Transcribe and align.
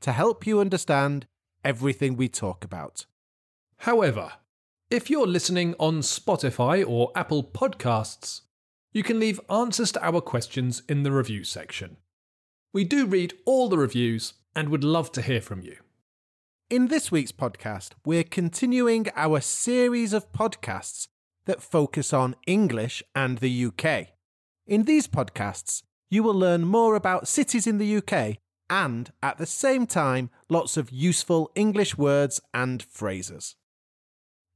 to 0.00 0.12
help 0.12 0.46
you 0.46 0.60
understand 0.60 1.26
everything 1.64 2.16
we 2.16 2.28
talk 2.28 2.64
about. 2.64 3.06
However, 3.78 4.32
if 4.90 5.10
you're 5.10 5.26
listening 5.26 5.74
on 5.78 6.00
Spotify 6.00 6.84
or 6.86 7.10
Apple 7.14 7.42
Podcasts, 7.42 8.42
you 8.92 9.02
can 9.02 9.18
leave 9.18 9.40
answers 9.50 9.92
to 9.92 10.04
our 10.06 10.20
questions 10.20 10.82
in 10.88 11.02
the 11.02 11.12
review 11.12 11.44
section. 11.44 11.96
We 12.72 12.84
do 12.84 13.04
read 13.04 13.34
all 13.44 13.68
the 13.68 13.78
reviews 13.78 14.34
and 14.54 14.68
would 14.68 14.84
love 14.84 15.12
to 15.12 15.22
hear 15.22 15.40
from 15.40 15.60
you. 15.60 15.76
In 16.70 16.88
this 16.88 17.12
week's 17.12 17.32
podcast, 17.32 17.90
we're 18.04 18.24
continuing 18.24 19.06
our 19.14 19.40
series 19.40 20.12
of 20.12 20.32
podcasts 20.32 21.08
that 21.44 21.62
focus 21.62 22.12
on 22.12 22.36
English 22.46 23.02
and 23.14 23.38
the 23.38 23.66
UK. 23.66 24.08
In 24.66 24.84
these 24.84 25.06
podcasts, 25.06 25.82
you 26.10 26.22
will 26.22 26.34
learn 26.34 26.64
more 26.64 26.96
about 26.96 27.28
cities 27.28 27.66
in 27.66 27.78
the 27.78 27.96
UK 27.96 28.38
and, 28.68 29.12
at 29.22 29.38
the 29.38 29.46
same 29.46 29.86
time, 29.86 30.30
lots 30.48 30.76
of 30.76 30.90
useful 30.90 31.50
English 31.54 31.96
words 31.96 32.40
and 32.52 32.82
phrases. 32.82 33.56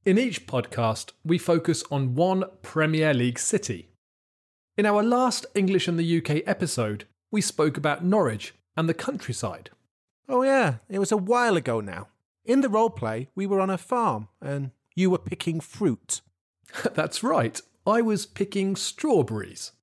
In 0.05 0.17
each 0.17 0.47
podcast, 0.47 1.11
we 1.23 1.37
focus 1.37 1.83
on 1.91 2.15
one 2.15 2.45
Premier 2.61 3.13
League 3.13 3.39
city. 3.39 3.89
In 4.77 4.85
our 4.85 5.03
last 5.03 5.45
English 5.53 5.87
and 5.87 5.99
the 5.99 6.17
UK 6.17 6.41
episode, 6.47 7.05
we 7.29 7.41
spoke 7.41 7.77
about 7.77 8.03
Norwich 8.03 8.53
and 8.75 8.89
the 8.89 8.93
countryside. 8.93 9.69
Oh, 10.27 10.43
yeah, 10.43 10.75
it 10.89 10.99
was 10.99 11.11
a 11.11 11.17
while 11.17 11.55
ago 11.55 11.81
now. 11.81 12.07
In 12.43 12.61
the 12.61 12.69
role 12.69 12.89
play, 12.89 13.29
we 13.35 13.45
were 13.45 13.59
on 13.59 13.69
a 13.69 13.77
farm 13.77 14.27
and 14.41 14.71
you 14.95 15.09
were 15.09 15.19
picking 15.19 15.59
fruit. 15.59 16.21
That's 16.93 17.21
right, 17.21 17.61
I 17.85 18.01
was 18.01 18.25
picking 18.25 18.75
strawberries. 18.75 19.73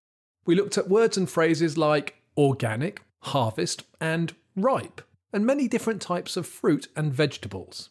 We 0.44 0.54
looked 0.54 0.78
at 0.78 0.88
words 0.88 1.16
and 1.16 1.28
phrases 1.28 1.78
like 1.78 2.22
organic, 2.36 3.02
harvest, 3.20 3.84
and 4.00 4.34
ripe, 4.56 5.02
and 5.32 5.44
many 5.44 5.68
different 5.68 6.00
types 6.00 6.36
of 6.36 6.46
fruit 6.46 6.88
and 6.96 7.12
vegetables. 7.12 7.90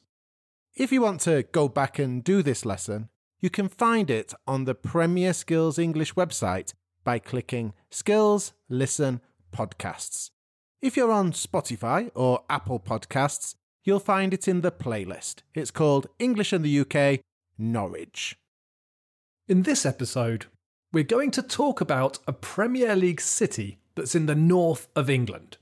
If 0.76 0.92
you 0.92 1.02
want 1.02 1.22
to 1.22 1.44
go 1.52 1.68
back 1.68 2.00
and 2.00 2.24
do 2.24 2.42
this 2.42 2.66
lesson, 2.66 3.10
you 3.40 3.50
can 3.50 3.70
find 3.70 4.10
it 4.10 4.34
on 4.48 4.66
the 4.66 4.76
Premier 4.76 5.34
Skills 5.34 5.78
English 5.78 6.14
website 6.16 6.74
by 7.04 7.20
clicking 7.20 7.74
Skills, 7.90 8.54
Listen, 8.70 9.22
Podcasts. 9.52 10.32
If 10.82 10.98
you're 10.98 11.12
on 11.12 11.32
Spotify 11.32 12.12
or 12.14 12.44
Apple 12.50 12.80
Podcasts, 12.80 13.56
you'll 13.84 14.00
find 14.00 14.34
it 14.34 14.48
in 14.48 14.62
the 14.62 14.72
playlist. 14.72 15.38
It's 15.56 15.72
called 15.72 16.08
English 16.20 16.54
in 16.54 16.62
the 16.62 16.80
UK, 16.82 17.22
Norwich. 17.58 18.38
In 19.48 19.64
this 19.64 19.86
episode, 19.86 20.46
we're 20.92 21.04
going 21.04 21.32
to 21.32 21.42
talk 21.42 21.82
about 21.82 22.20
a 22.28 22.34
Premier 22.34 22.96
League 22.96 23.22
city 23.22 23.80
that's 23.98 24.16
in 24.16 24.28
the 24.28 24.36
north 24.36 24.88
of 24.96 25.10
England. 25.10 25.58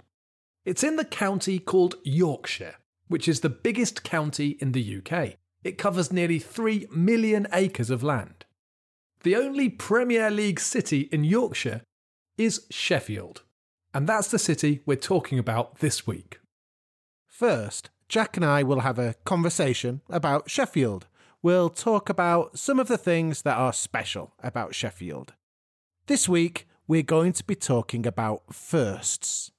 It's 0.63 0.83
in 0.83 0.95
the 0.95 1.05
county 1.05 1.57
called 1.57 1.95
Yorkshire, 2.03 2.75
which 3.07 3.27
is 3.27 3.39
the 3.39 3.49
biggest 3.49 4.03
county 4.03 4.57
in 4.59 4.73
the 4.73 4.97
UK. 4.97 5.37
It 5.63 5.79
covers 5.79 6.13
nearly 6.13 6.37
3 6.37 6.87
million 6.91 7.47
acres 7.51 7.89
of 7.89 8.03
land. 8.03 8.45
The 9.23 9.35
only 9.35 9.69
Premier 9.69 10.29
League 10.29 10.59
city 10.59 11.09
in 11.11 11.23
Yorkshire 11.23 11.81
is 12.37 12.67
Sheffield, 12.69 13.41
and 13.93 14.07
that's 14.07 14.27
the 14.27 14.37
city 14.37 14.81
we're 14.85 14.97
talking 14.97 15.39
about 15.39 15.79
this 15.79 16.05
week. 16.05 16.39
First, 17.25 17.89
Jack 18.07 18.37
and 18.37 18.45
I 18.45 18.61
will 18.61 18.81
have 18.81 18.99
a 18.99 19.15
conversation 19.25 20.01
about 20.09 20.49
Sheffield. 20.49 21.07
We'll 21.41 21.69
talk 21.69 22.09
about 22.09 22.57
some 22.59 22.79
of 22.79 22.87
the 22.87 22.97
things 22.97 23.41
that 23.41 23.57
are 23.57 23.73
special 23.73 24.33
about 24.43 24.75
Sheffield. 24.75 25.33
This 26.07 26.29
week, 26.29 26.67
we're 26.87 27.03
going 27.03 27.33
to 27.33 27.43
be 27.43 27.55
talking 27.55 28.05
about 28.05 28.53
firsts. 28.53 29.51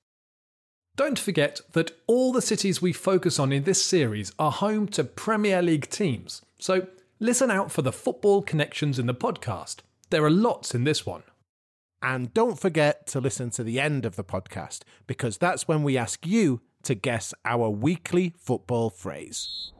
Don't 0.96 1.18
forget 1.18 1.60
that 1.72 1.90
all 2.06 2.32
the 2.32 2.40
cities 2.40 2.80
we 2.80 2.92
focus 2.92 3.38
on 3.38 3.52
in 3.52 3.64
this 3.64 3.84
series 3.84 4.32
are 4.38 4.52
home 4.52 4.88
to 4.88 5.04
Premier 5.04 5.60
League 5.60 5.90
teams, 5.90 6.42
so 6.58 6.86
listen 7.20 7.50
out 7.50 7.70
for 7.70 7.82
the 7.82 7.92
football 7.92 8.42
connections 8.42 8.98
in 8.98 9.06
the 9.06 9.14
podcast. 9.14 9.80
There 10.10 10.24
are 10.24 10.30
lots 10.30 10.74
in 10.74 10.84
this 10.84 11.04
one. 11.04 11.24
And 12.02 12.32
don't 12.32 12.58
forget 12.58 13.06
to 13.08 13.20
listen 13.20 13.50
to 13.50 13.64
the 13.64 13.80
end 13.80 14.04
of 14.06 14.16
the 14.16 14.24
podcast 14.24 14.82
because 15.06 15.38
that's 15.38 15.66
when 15.66 15.82
we 15.82 15.98
ask 15.98 16.26
you 16.26 16.60
to 16.84 16.94
guess 16.94 17.34
our 17.44 17.68
weekly 17.68 18.32
football 18.38 18.90
phrase. 18.90 19.72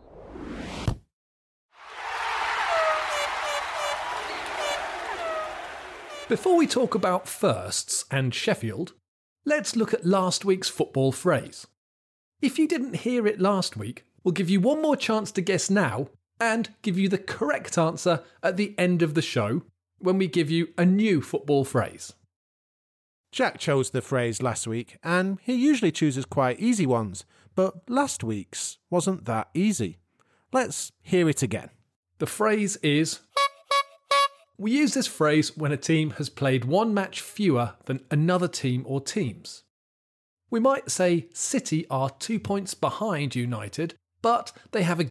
Before 6.28 6.56
we 6.56 6.66
talk 6.66 6.97
about 6.97 7.28
firsts 7.28 8.04
and 8.10 8.34
Sheffield, 8.34 8.94
let's 9.44 9.76
look 9.76 9.94
at 9.94 10.04
last 10.04 10.44
week's 10.44 10.69
football 10.69 11.12
phrase. 11.12 11.69
If 12.42 12.59
you 12.59 12.66
didn't 12.66 12.97
hear 12.97 13.28
it 13.28 13.41
last 13.41 13.76
week, 13.76 14.04
we'll 14.25 14.32
give 14.32 14.50
you 14.50 14.59
one 14.59 14.82
more 14.82 14.97
chance 14.97 15.31
to 15.32 15.41
guess 15.41 15.70
now 15.70 16.09
and 16.41 16.70
give 16.82 16.98
you 16.98 17.09
the 17.09 17.16
correct 17.16 17.78
answer 17.78 18.25
at 18.42 18.56
the 18.56 18.75
end 18.76 19.03
of 19.03 19.15
the 19.15 19.22
show 19.22 19.62
when 19.98 20.19
we 20.19 20.26
give 20.26 20.50
you 20.50 20.70
a 20.76 20.84
new 20.84 21.22
football 21.22 21.65
phrase. 21.65 22.15
Jack 23.31 23.59
chose 23.59 23.91
the 23.91 24.03
phrase 24.03 24.42
last 24.42 24.66
week, 24.66 24.98
and 25.04 25.38
he 25.42 25.54
usually 25.54 25.92
chooses 25.92 26.25
quite 26.25 26.59
easy 26.59 26.86
ones, 26.86 27.25
but 27.54 27.88
last 27.88 28.25
week's 28.25 28.78
wasn't 28.91 29.26
that 29.26 29.48
easy. 29.54 29.98
Let's 30.53 30.91
hear 31.03 31.28
it 31.28 31.44
again. 31.44 31.70
The 32.19 32.26
phrase 32.26 32.75
is 32.78 33.20
We 34.59 34.72
use 34.72 34.94
this 34.94 35.06
phrase 35.06 35.56
when 35.56 35.72
a 35.72 35.77
team 35.77 36.11
has 36.12 36.31
played 36.31 36.65
one 36.65 36.94
match 36.94 37.21
fewer 37.21 37.75
than 37.84 38.05
another 38.11 38.49
team 38.49 38.84
or 38.87 39.00
teams. 39.00 39.65
We 40.50 40.61
might 40.61 40.91
say 40.91 41.28
City 41.34 41.87
are 41.91 42.11
two 42.11 42.41
points 42.41 42.72
behind 42.72 43.34
United, 43.34 43.95
but 44.22 44.53
they 44.72 44.83
have 44.83 45.00
a 45.00 45.11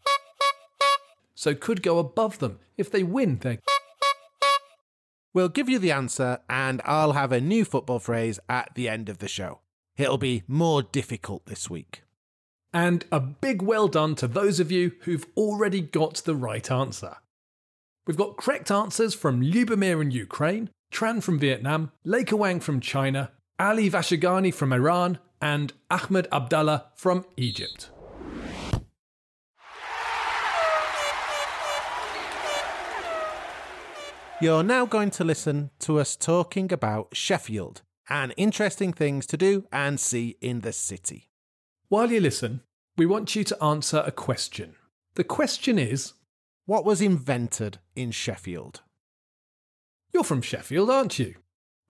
so 1.36 1.54
could 1.54 1.84
go 1.84 2.00
above 2.00 2.40
them 2.40 2.60
if 2.78 2.90
they 2.90 3.04
win 3.04 3.38
their 3.40 3.60
We'll 5.36 5.50
give 5.50 5.68
you 5.68 5.80
the 5.80 5.92
answer, 5.92 6.40
and 6.50 6.82
I'll 6.86 7.12
have 7.12 7.34
a 7.34 7.42
new 7.42 7.66
football 7.66 8.00
phrase 8.00 8.40
at 8.48 8.72
the 8.74 8.88
end 8.88 9.10
of 9.10 9.18
the 9.18 9.28
show. 9.28 9.60
It'll 9.98 10.18
be 10.18 10.44
more 10.48 10.82
difficult 10.82 11.46
this 11.46 11.70
week. 11.70 12.04
And 12.74 13.04
a 13.12 13.20
big 13.20 13.62
well 13.62 13.90
done 13.90 14.16
to 14.16 14.30
those 14.30 14.62
of 14.62 14.72
you 14.72 14.94
who've 15.02 15.26
already 15.36 15.82
got 15.82 16.16
the 16.24 16.36
right 16.36 16.72
answer. 16.72 17.18
We've 18.08 18.18
got 18.18 18.38
correct 18.38 18.70
answers 18.70 19.16
from 19.16 19.42
Lubomir 19.42 20.00
in 20.00 20.12
Ukraine, 20.12 20.70
Tran 20.92 21.24
from 21.24 21.40
Vietnam, 21.40 21.92
Leica 22.06 22.38
Wang 22.38 22.60
from 22.60 22.80
China, 22.80 23.32
Ali 23.60 23.90
Vashagani 23.90 24.54
from 24.54 24.72
Iran, 24.72 25.18
and 25.42 25.74
Ahmed 25.90 26.28
Abdallah 26.32 26.86
from 26.96 27.26
Egypt. 27.36 27.90
You're 34.40 34.64
now 34.64 34.86
going 34.86 35.10
to 35.12 35.24
listen 35.24 35.72
to 35.80 36.00
us 36.00 36.16
talking 36.16 36.72
about 36.72 37.08
Sheffield 37.14 37.82
and 38.08 38.36
interesting 38.38 38.94
things 38.94 39.26
to 39.28 39.38
do 39.38 39.66
and 39.72 40.00
see 40.00 40.38
in 40.42 40.62
the 40.62 40.74
city. 40.74 41.32
While 41.88 42.12
you 42.12 42.20
listen, 42.20 42.62
we 42.98 43.08
want 43.08 43.36
you 43.36 43.44
to 43.46 43.64
answer 43.64 44.04
a 44.06 44.12
question. 44.12 44.76
The 45.16 45.24
question 45.24 45.80
is 45.80 46.14
What 46.66 46.84
was 46.84 47.02
invented 47.02 47.78
in 47.96 48.10
Sheffield? 48.10 48.82
You're 50.12 50.24
from 50.24 50.42
Sheffield, 50.42 50.90
aren't 50.90 51.20
you? 51.20 51.36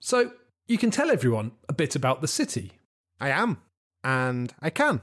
So 0.00 0.32
you 0.66 0.76
can 0.76 0.90
tell 0.90 1.10
everyone 1.10 1.52
a 1.68 1.72
bit 1.72 1.96
about 1.96 2.20
the 2.20 2.28
city. 2.28 2.72
I 3.18 3.30
am, 3.30 3.62
and 4.04 4.52
I 4.60 4.68
can. 4.68 5.00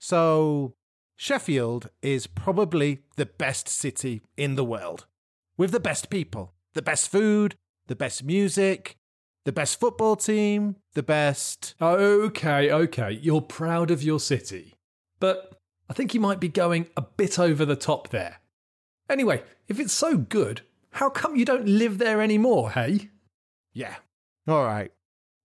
So, 0.00 0.74
Sheffield 1.16 1.90
is 2.02 2.26
probably 2.26 3.02
the 3.16 3.26
best 3.26 3.68
city 3.68 4.22
in 4.36 4.56
the 4.56 4.64
world, 4.64 5.06
with 5.56 5.70
the 5.70 5.78
best 5.78 6.10
people, 6.10 6.52
the 6.74 6.82
best 6.82 7.08
food, 7.08 7.54
the 7.86 7.94
best 7.94 8.24
music, 8.24 8.96
the 9.44 9.52
best 9.52 9.78
football 9.78 10.16
team, 10.16 10.76
the 10.94 11.02
best. 11.04 11.74
Okay, 11.80 12.72
okay, 12.72 13.12
you're 13.12 13.40
proud 13.40 13.92
of 13.92 14.02
your 14.02 14.18
city. 14.18 14.74
But 15.20 15.60
I 15.88 15.92
think 15.92 16.14
you 16.14 16.20
might 16.20 16.40
be 16.40 16.48
going 16.48 16.88
a 16.96 17.02
bit 17.02 17.38
over 17.38 17.64
the 17.64 17.76
top 17.76 18.08
there. 18.08 18.40
Anyway, 19.08 19.42
if 19.68 19.78
it's 19.78 19.92
so 19.92 20.16
good, 20.16 20.62
how 20.92 21.10
come 21.10 21.36
you 21.36 21.44
don't 21.44 21.66
live 21.66 21.98
there 21.98 22.22
anymore, 22.22 22.70
hey? 22.70 23.10
Yeah, 23.72 23.96
all 24.46 24.64
right. 24.64 24.92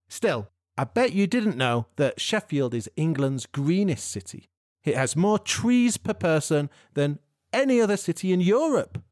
Still, 0.08 0.48
I 0.76 0.84
bet 0.84 1.12
you 1.12 1.26
didn't 1.26 1.56
know 1.56 1.86
that 1.96 2.20
Sheffield 2.20 2.74
is 2.74 2.90
England's 2.96 3.46
greenest 3.46 4.10
city. 4.10 4.48
It 4.84 4.96
has 4.96 5.14
more 5.14 5.38
trees 5.38 5.96
per 5.96 6.14
person 6.14 6.70
than 6.94 7.18
any 7.52 7.80
other 7.80 7.96
city 7.96 8.32
in 8.32 8.40
Europe. 8.40 9.02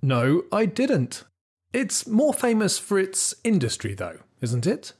No, 0.00 0.44
I 0.52 0.66
didn't. 0.66 1.24
It's 1.72 2.06
more 2.06 2.32
famous 2.32 2.78
for 2.78 2.98
its 2.98 3.34
industry, 3.44 3.94
though, 3.94 4.20
isn't 4.40 4.66
it? 4.66 4.92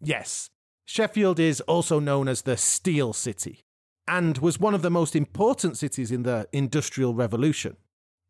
Yes, 0.00 0.50
Sheffield 0.86 1.38
is 1.38 1.60
also 1.62 2.00
known 2.00 2.28
as 2.28 2.42
the 2.42 2.56
Steel 2.56 3.12
City 3.12 3.64
and 4.06 4.38
was 4.38 4.60
one 4.60 4.74
of 4.74 4.82
the 4.82 4.90
most 4.90 5.16
important 5.16 5.76
cities 5.78 6.10
in 6.10 6.22
the 6.24 6.48
Industrial 6.52 7.14
Revolution. 7.14 7.76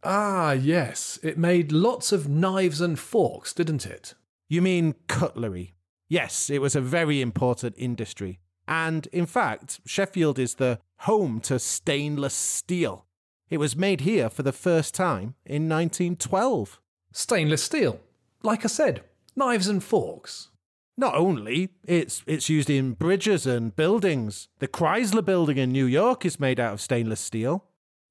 Ah, 0.04 0.52
yes. 0.52 1.18
It 1.22 1.38
made 1.38 1.72
lots 1.72 2.12
of 2.12 2.28
knives 2.28 2.80
and 2.80 2.98
forks, 2.98 3.52
didn't 3.52 3.86
it? 3.86 4.14
You 4.48 4.60
mean 4.60 4.94
cutlery? 5.08 5.74
Yes, 6.08 6.50
it 6.50 6.60
was 6.60 6.76
a 6.76 6.80
very 6.80 7.20
important 7.22 7.74
industry. 7.78 8.38
And 8.68 9.06
in 9.08 9.26
fact, 9.26 9.80
Sheffield 9.86 10.38
is 10.38 10.54
the 10.54 10.78
home 11.00 11.40
to 11.40 11.58
stainless 11.58 12.34
steel. 12.34 13.06
It 13.50 13.58
was 13.58 13.76
made 13.76 14.02
here 14.02 14.28
for 14.28 14.42
the 14.42 14.52
first 14.52 14.94
time 14.94 15.34
in 15.44 15.68
1912. 15.68 16.80
Stainless 17.12 17.62
steel. 17.62 18.00
Like 18.42 18.64
I 18.64 18.68
said, 18.68 19.02
knives 19.34 19.68
and 19.68 19.82
forks. 19.82 20.48
Not 20.96 21.14
only, 21.14 21.70
it's, 21.84 22.22
it's 22.26 22.48
used 22.48 22.70
in 22.70 22.92
bridges 22.92 23.46
and 23.46 23.74
buildings. 23.74 24.48
The 24.60 24.68
Chrysler 24.68 25.24
building 25.24 25.56
in 25.56 25.72
New 25.72 25.86
York 25.86 26.24
is 26.24 26.38
made 26.38 26.60
out 26.60 26.74
of 26.74 26.80
stainless 26.80 27.20
steel. 27.20 27.64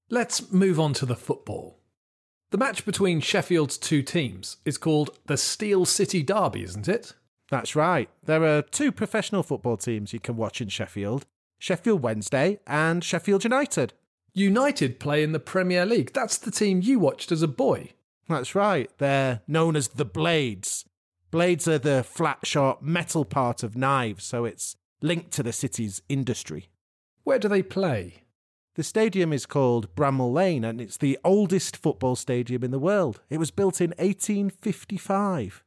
Let's 0.10 0.51
move 0.51 0.80
on 0.80 0.94
to 0.95 1.06
the 1.06 1.16
football. 1.16 1.80
The 2.53 2.59
match 2.59 2.85
between 2.85 3.19
Sheffield's 3.19 3.79
two 3.79 4.03
teams 4.03 4.57
is 4.63 4.77
called 4.77 5.17
the 5.25 5.38
Steel 5.38 5.85
City 5.85 6.21
Derby, 6.21 6.61
isn't 6.61 6.88
it? 6.88 7.13
That's 7.50 7.75
right. 7.75 8.11
There 8.23 8.44
are 8.44 8.61
two 8.61 8.91
professional 8.91 9.41
football 9.41 9.75
teams 9.75 10.13
you 10.13 10.19
can 10.19 10.38
watch 10.38 10.61
in 10.61 10.69
Sheffield 10.69 11.25
Sheffield 11.57 12.03
Wednesday 12.03 12.59
and 12.67 13.03
Sheffield 13.03 13.44
United. 13.44 13.94
United 14.35 15.00
play 15.00 15.23
in 15.23 15.31
the 15.31 15.39
Premier 15.39 15.83
League. 15.83 16.13
That's 16.13 16.38
the 16.38 16.51
team 16.51 16.81
you 16.83 17.00
watched 17.00 17.31
as 17.31 17.41
a 17.41 17.47
boy. 17.47 17.94
That's 18.29 18.53
right. 18.53 18.88
They're 18.99 19.41
known 19.47 19.75
as 19.75 19.88
the 19.88 20.06
Blades. 20.06 20.85
Blades 21.31 21.67
are 21.67 21.79
the 21.79 22.03
flat, 22.03 22.45
sharp 22.45 22.83
metal 22.83 23.25
part 23.25 23.63
of 23.63 23.75
knives, 23.75 24.25
so 24.25 24.45
it's 24.45 24.75
linked 25.01 25.31
to 25.31 25.41
the 25.41 25.53
city's 25.53 26.03
industry. 26.07 26.69
Where 27.23 27.39
do 27.39 27.47
they 27.47 27.63
play? 27.63 28.22
The 28.75 28.83
stadium 28.83 29.31
is 29.31 29.45
called 29.45 29.93
Bramall 29.95 30.33
Lane 30.33 30.63
and 30.63 30.81
it's 30.81 30.97
the 30.97 31.19
oldest 31.23 31.77
football 31.77 32.15
stadium 32.15 32.63
in 32.63 32.71
the 32.71 32.79
world. 32.79 33.21
It 33.29 33.37
was 33.37 33.51
built 33.51 33.79
in 33.79 33.91
1855. 33.99 35.63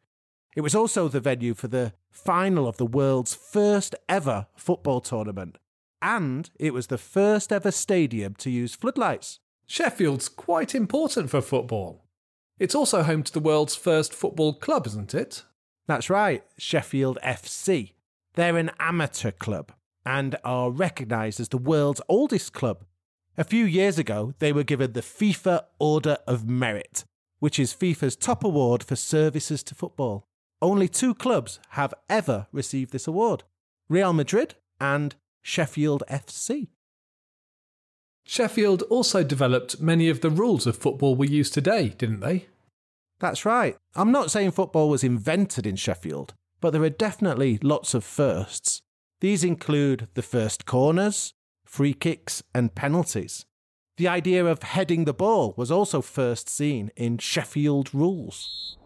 It 0.57 0.61
was 0.61 0.75
also 0.75 1.07
the 1.07 1.21
venue 1.21 1.55
for 1.55 1.69
the 1.69 1.93
final 2.11 2.67
of 2.67 2.79
the 2.79 2.87
world's 2.87 3.35
first 3.35 3.95
ever 4.09 4.49
football 4.57 5.01
tournament. 5.01 5.59
And 6.03 6.51
it 6.59 6.75
was 6.75 6.89
the 6.89 6.99
first 6.99 7.53
ever 7.53 7.71
stadium 7.71 8.35
to 8.37 8.51
use 8.51 8.75
floodlights. 8.75 9.39
Sheffield's 9.69 10.29
quite 10.29 10.75
important 10.75 11.31
for 11.31 11.41
football. 11.41 12.07
It's 12.59 12.75
also 12.75 13.05
home 13.05 13.23
to 13.23 13.33
the 13.33 13.41
world's 13.41 13.77
first 13.77 14.13
football 14.15 14.55
club, 14.55 14.87
isn't 14.87 15.15
it? 15.15 15.45
That's 15.87 16.11
right, 16.11 16.43
Sheffield 16.59 17.19
FC. 17.23 17.93
They're 18.35 18.57
an 18.57 18.73
amateur 18.81 19.31
club 19.31 19.73
and 20.05 20.37
are 20.43 20.71
recognised 20.71 21.39
as 21.39 21.51
the 21.51 21.59
world's 21.59 22.01
oldest 22.09 22.53
club. 22.53 22.85
A 23.39 23.45
few 23.45 23.67
years 23.67 23.99
ago, 23.99 24.33
they 24.39 24.51
were 24.51 24.65
given 24.65 24.93
the 24.93 25.03
FIFA 25.03 25.65
Order 25.79 26.17
of 26.27 26.49
Merit, 26.49 27.05
which 27.39 27.59
is 27.59 27.75
FIFA's 27.75 28.17
top 28.17 28.43
award 28.43 28.83
for 28.83 28.97
services 28.97 29.63
to 29.65 29.75
football. 29.75 30.27
Only 30.63 30.89
two 30.89 31.15
clubs 31.15 31.61
have 31.71 31.93
ever 32.09 32.47
received 32.51 32.93
this 32.93 33.07
award 33.07 33.45
Real 33.91 34.15
Madrid 34.15 34.55
and 34.81 35.15
Sheffield 35.43 36.03
FC. 36.11 36.69
Sheffield 38.25 38.83
also 38.85 39.23
developed 39.23 39.81
many 39.81 40.09
of 40.09 40.23
the 40.23 40.31
rules 40.31 40.67
of 40.67 40.77
football 40.77 41.15
we 41.15 41.29
use 41.29 41.51
today, 41.51 41.91
didn't 41.91 42.21
they? 42.21 42.47
That's 43.21 43.45
right. 43.45 43.77
I'm 43.95 44.11
not 44.11 44.31
saying 44.31 44.53
football 44.53 44.89
was 44.89 45.05
invented 45.05 45.67
in 45.67 45.77
Sheffield, 45.77 46.35
but 46.61 46.71
there 46.71 46.83
are 46.83 46.91
definitely 46.91 47.59
lots 47.63 47.93
of 47.93 48.03
firsts. 48.03 48.81
These 49.21 49.45
include 49.45 50.09
the 50.15 50.23
first 50.23 50.67
corners, 50.67 51.35
free 51.67 51.93
kicks, 51.93 52.43
and 52.55 52.75
penalties. 52.75 53.45
The 53.99 54.09
idea 54.09 54.45
of 54.47 54.63
heading 54.63 55.05
the 55.05 55.13
ball 55.13 55.55
was 55.57 55.71
also 55.71 56.01
first 56.01 56.49
seen 56.49 56.91
in 56.97 57.19
Sheffield 57.19 57.95
rules. 57.95 58.79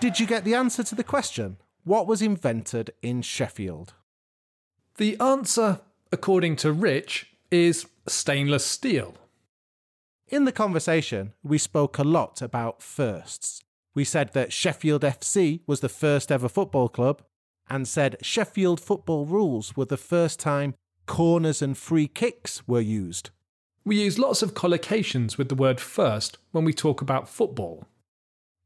Did 0.00 0.18
you 0.18 0.26
get 0.26 0.44
the 0.44 0.54
answer 0.54 0.82
to 0.82 0.94
the 0.94 1.04
question? 1.04 1.58
What 1.84 2.06
was 2.06 2.22
invented 2.22 2.92
in 3.02 3.22
Sheffield? 3.22 3.92
The 4.96 5.18
answer, 5.20 5.80
according 6.10 6.56
to 6.56 6.72
Rich, 6.72 7.34
is 7.50 7.86
stainless 8.06 8.64
steel. 8.64 9.14
In 10.28 10.44
the 10.44 10.52
conversation, 10.52 11.34
we 11.42 11.58
spoke 11.58 11.98
a 11.98 12.04
lot 12.04 12.40
about 12.40 12.82
firsts. 12.82 13.62
We 13.94 14.04
said 14.04 14.32
that 14.32 14.52
Sheffield 14.52 15.02
FC 15.02 15.60
was 15.66 15.80
the 15.80 15.88
first 15.88 16.30
ever 16.30 16.48
football 16.48 16.88
club, 16.88 17.22
and 17.68 17.86
said 17.86 18.16
Sheffield 18.22 18.80
football 18.80 19.26
rules 19.26 19.76
were 19.76 19.84
the 19.84 19.96
first 19.96 20.40
time 20.40 20.74
corners 21.06 21.60
and 21.62 21.76
free 21.76 22.06
kicks 22.06 22.66
were 22.66 22.80
used. 22.80 23.30
We 23.84 24.00
use 24.00 24.18
lots 24.18 24.42
of 24.42 24.54
collocations 24.54 25.38
with 25.38 25.48
the 25.48 25.54
word 25.54 25.80
first 25.80 26.38
when 26.52 26.64
we 26.64 26.72
talk 26.72 27.00
about 27.00 27.28
football. 27.28 27.86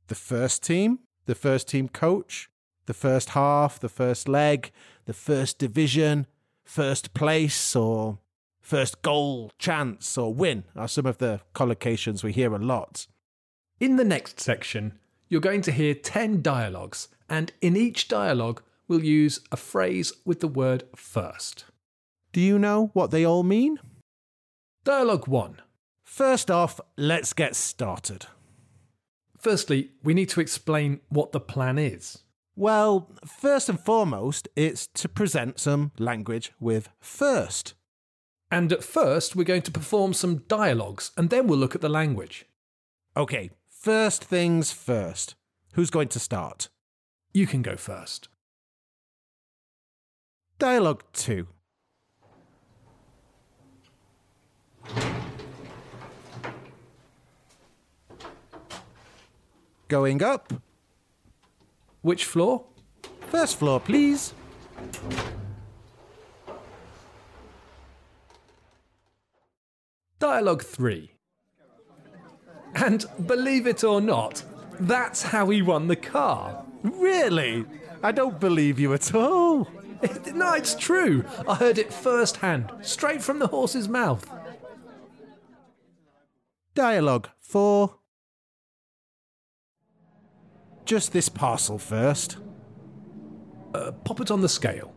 The 0.09 0.15
first 0.15 0.62
team, 0.62 0.99
the 1.26 1.35
first 1.35 1.69
team 1.69 1.88
coach, 1.88 2.50
the 2.87 2.94
first 2.94 3.31
half, 3.31 3.81
the 3.81 3.88
first 3.88 4.29
leg, 4.29 4.73
the 5.06 5.15
first 5.15 5.59
division, 5.59 6.26
first 6.65 7.15
place, 7.15 7.75
or 7.75 8.19
First 8.65 9.03
goal, 9.03 9.53
chance, 9.59 10.17
or 10.17 10.32
win 10.32 10.65
are 10.75 10.88
some 10.88 11.05
of 11.05 11.19
the 11.19 11.43
collocations 11.55 12.25
we 12.25 12.32
hear 12.32 12.55
a 12.55 12.59
lot. 12.59 13.06
In 13.79 13.97
the 13.97 14.05
next 14.05 14.41
section, 14.41 14.99
you're 15.29 15.41
going 15.41 15.62
to 15.62 15.73
hear 15.73 15.94
10 15.94 16.43
dialogues, 16.43 17.09
and 17.29 17.53
in 17.61 17.76
each 17.76 18.09
dialogue, 18.09 18.62
we'll 18.88 19.05
use 19.05 19.41
a 19.50 19.56
phrase 19.56 20.12
with 20.25 20.41
the 20.41 20.49
word 20.49 20.85
first. 20.94 21.65
Do 22.32 22.41
you 22.41 22.59
know 22.59 22.91
what 22.93 23.11
they 23.11 23.25
all 23.25 23.43
mean? 23.43 23.79
Dialogue 24.85 25.29
1. 25.29 25.61
First 26.05 26.50
off, 26.50 26.81
let's 26.97 27.32
get 27.32 27.56
started. 27.56 28.26
Firstly, 29.38 29.91
we 30.03 30.15
need 30.15 30.29
to 30.31 30.41
explain 30.41 31.00
what 31.09 31.33
the 31.33 31.40
plan 31.40 31.78
is. 31.78 32.19
Well, 32.57 33.11
first 33.26 33.69
and 33.69 33.81
foremost, 33.81 34.49
it's 34.54 34.87
to 34.87 35.09
present 35.09 35.59
some 35.59 35.93
language 35.99 36.52
with 36.61 36.88
first. 37.00 37.75
And 38.50 38.73
at 38.73 38.85
first, 38.85 39.35
we're 39.35 39.45
going 39.45 39.62
to 39.62 39.73
perform 39.73 40.12
some 40.12 40.45
dialogues 40.49 41.11
and 41.16 41.31
then 41.31 41.47
we'll 41.47 41.59
look 41.59 41.75
at 41.75 41.81
the 41.81 41.88
language. 41.88 42.47
Okay, 43.16 43.50
first 43.85 44.25
things 44.25 44.73
first. 44.73 45.35
Who's 45.75 45.91
going 45.91 46.09
to 46.09 46.19
start? 46.19 46.71
You 47.35 47.47
can 47.47 47.61
go 47.61 47.76
first. 47.76 48.31
Dialogue 50.59 51.03
2. 51.12 51.47
Going 59.88 60.23
up. 60.23 60.55
Which 62.00 62.25
floor? 62.25 62.64
First 63.29 63.59
floor, 63.59 63.81
please. 63.81 64.33
Dialogue 70.19 70.62
3. 70.62 71.13
And 72.75 73.04
believe 73.26 73.66
it 73.66 73.85
or 73.85 74.00
not, 74.00 74.43
that's 74.81 75.23
how 75.23 75.50
he 75.50 75.62
won 75.62 75.88
the 75.88 75.97
car. 75.97 76.64
Really? 76.83 77.64
I 78.02 78.12
don't 78.12 78.40
believe 78.40 78.78
you 78.78 78.93
at 78.93 79.14
all. 79.14 79.69
no, 80.35 80.52
it's 80.54 80.75
true. 80.75 81.25
I 81.49 81.54
heard 81.54 81.78
it 81.78 81.93
firsthand, 81.93 82.71
straight 82.83 83.23
from 83.23 83.38
the 83.38 83.47
horse's 83.47 83.88
mouth. 83.88 84.28
Dialogue 86.75 87.31
4. 87.40 87.95
Just 90.85 91.12
this 91.12 91.28
parcel 91.28 91.78
first. 91.78 92.37
Uh, 93.73 93.93
pop 94.04 94.21
it 94.21 94.31
on 94.31 94.40
the 94.40 94.49
scale. 94.49 94.93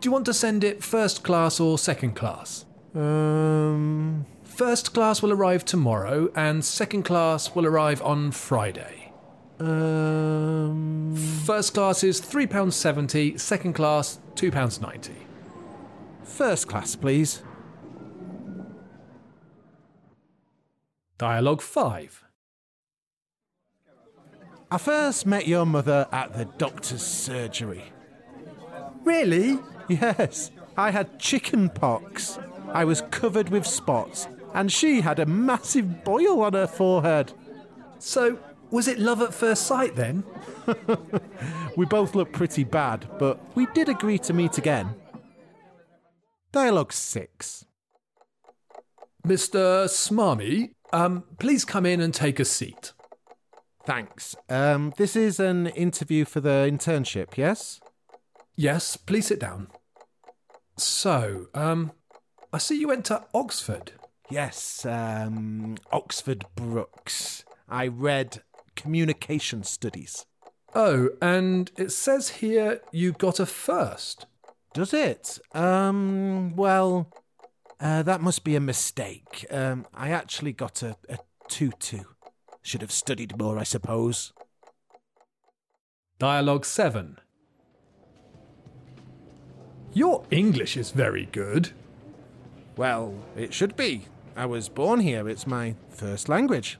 Do 0.00 0.08
you 0.08 0.12
want 0.12 0.26
to 0.26 0.34
send 0.34 0.64
it 0.64 0.82
first 0.82 1.22
class 1.22 1.60
or 1.60 1.78
second 1.78 2.14
class? 2.14 2.64
Um. 2.94 4.26
First 4.58 4.92
class 4.92 5.22
will 5.22 5.32
arrive 5.32 5.64
tomorrow, 5.64 6.32
and 6.34 6.64
second 6.64 7.04
class 7.04 7.54
will 7.54 7.64
arrive 7.64 8.02
on 8.02 8.32
Friday. 8.32 9.12
Um. 9.60 11.14
First 11.46 11.74
class 11.74 12.02
is 12.02 12.20
£3.70, 12.20 13.38
second 13.38 13.74
class 13.74 14.18
£2.90. 14.34 15.12
First 16.24 16.66
class, 16.66 16.96
please. 16.96 17.44
Dialogue 21.18 21.62
5. 21.62 22.24
I 24.72 24.78
first 24.78 25.24
met 25.24 25.46
your 25.46 25.66
mother 25.66 26.08
at 26.10 26.36
the 26.36 26.46
doctor's 26.46 27.06
surgery. 27.06 27.92
Really? 29.04 29.60
Yes, 29.88 30.50
I 30.76 30.90
had 30.90 31.20
chicken 31.20 31.68
pox. 31.68 32.40
I 32.72 32.84
was 32.84 33.02
covered 33.10 33.50
with 33.50 33.64
spots, 33.64 34.26
and 34.54 34.70
she 34.72 35.00
had 35.00 35.18
a 35.18 35.26
massive 35.26 36.04
boil 36.04 36.42
on 36.42 36.54
her 36.54 36.66
forehead. 36.66 37.32
So, 37.98 38.38
was 38.70 38.88
it 38.88 38.98
love 38.98 39.22
at 39.22 39.34
first 39.34 39.66
sight 39.66 39.96
then? 39.96 40.24
We 41.78 41.86
both 41.86 42.16
looked 42.16 42.32
pretty 42.32 42.64
bad, 42.64 43.08
but 43.20 43.38
we 43.54 43.66
did 43.66 43.88
agree 43.88 44.18
to 44.18 44.32
meet 44.32 44.58
again. 44.58 44.96
Dialogue 46.50 46.92
6. 46.92 47.66
Mr. 49.24 49.84
Smarmy, 49.84 50.72
um, 50.92 51.22
please 51.38 51.64
come 51.64 51.86
in 51.86 52.00
and 52.00 52.12
take 52.12 52.40
a 52.40 52.44
seat. 52.44 52.94
Thanks. 53.86 54.34
Um, 54.48 54.92
this 54.96 55.14
is 55.14 55.38
an 55.38 55.68
interview 55.68 56.24
for 56.24 56.40
the 56.40 56.68
internship, 56.68 57.36
yes? 57.36 57.80
Yes, 58.56 58.96
please 58.96 59.28
sit 59.28 59.38
down. 59.38 59.68
So, 60.76 61.46
um, 61.54 61.92
I 62.52 62.58
see 62.58 62.80
you 62.80 62.88
went 62.88 63.04
to 63.04 63.24
Oxford. 63.32 63.92
Yes, 64.30 64.84
um, 64.84 65.76
Oxford 65.90 66.44
Brookes. 66.54 67.44
I 67.68 67.86
read 67.86 68.42
communication 68.76 69.62
studies. 69.62 70.26
Oh, 70.74 71.10
and 71.22 71.70
it 71.78 71.92
says 71.92 72.28
here 72.28 72.82
you 72.92 73.12
got 73.12 73.40
a 73.40 73.46
first. 73.46 74.26
Does 74.74 74.92
it? 74.92 75.38
Um, 75.54 76.54
well, 76.56 77.10
uh, 77.80 78.02
that 78.02 78.20
must 78.20 78.44
be 78.44 78.54
a 78.54 78.60
mistake. 78.60 79.46
Um, 79.50 79.86
I 79.94 80.10
actually 80.10 80.52
got 80.52 80.82
a, 80.82 80.96
a 81.08 81.18
2 81.48 81.72
2. 81.78 82.04
Should 82.62 82.82
have 82.82 82.92
studied 82.92 83.38
more, 83.38 83.58
I 83.58 83.62
suppose. 83.62 84.34
Dialogue 86.18 86.66
7. 86.66 87.18
Your 89.94 90.24
English 90.30 90.76
is 90.76 90.90
very 90.90 91.26
good. 91.32 91.70
Well, 92.76 93.14
it 93.36 93.54
should 93.54 93.74
be. 93.74 94.04
I 94.38 94.46
was 94.46 94.68
born 94.68 95.00
here, 95.00 95.28
it's 95.28 95.48
my 95.48 95.74
first 95.90 96.28
language. 96.28 96.78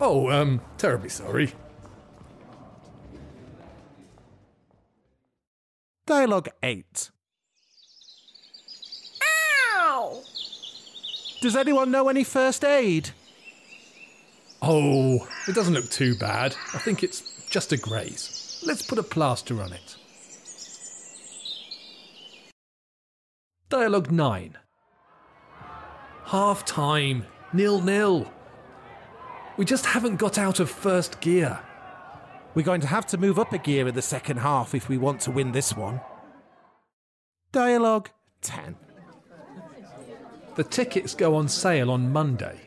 Oh, 0.00 0.30
um, 0.30 0.62
terribly 0.78 1.10
sorry. 1.10 1.52
Dialogue 6.06 6.48
8. 6.62 7.10
Ow! 9.74 10.22
Does 11.42 11.56
anyone 11.56 11.90
know 11.90 12.08
any 12.08 12.24
first 12.24 12.64
aid? 12.64 13.10
Oh, 14.62 15.28
it 15.46 15.54
doesn't 15.54 15.74
look 15.74 15.90
too 15.90 16.14
bad. 16.14 16.56
I 16.72 16.78
think 16.78 17.02
it's 17.02 17.20
just 17.50 17.72
a 17.72 17.76
graze. 17.76 18.64
Let's 18.66 18.80
put 18.80 18.98
a 18.98 19.02
plaster 19.02 19.60
on 19.60 19.74
it. 19.74 19.96
Dialogue 23.68 24.10
9. 24.10 24.56
Half 26.26 26.64
time. 26.64 27.24
Nil 27.52 27.80
nil. 27.80 28.30
We 29.56 29.64
just 29.64 29.86
haven't 29.86 30.16
got 30.16 30.38
out 30.38 30.58
of 30.58 30.68
first 30.68 31.20
gear. 31.20 31.60
We're 32.54 32.64
going 32.64 32.80
to 32.80 32.88
have 32.88 33.06
to 33.08 33.18
move 33.18 33.38
up 33.38 33.52
a 33.52 33.58
gear 33.58 33.86
in 33.86 33.94
the 33.94 34.02
second 34.02 34.38
half 34.38 34.74
if 34.74 34.88
we 34.88 34.98
want 34.98 35.20
to 35.22 35.30
win 35.30 35.52
this 35.52 35.76
one. 35.76 36.00
Dialogue 37.52 38.10
10. 38.42 38.74
The 40.56 40.64
tickets 40.64 41.14
go 41.14 41.36
on 41.36 41.46
sale 41.48 41.92
on 41.92 42.12
Monday. 42.12 42.58